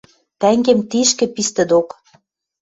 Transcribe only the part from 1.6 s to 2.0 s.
док.